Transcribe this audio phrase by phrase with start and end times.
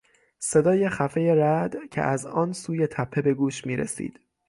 [0.39, 4.19] صدای خفهی رعد که از آن سوی تپه به گوش میرسید.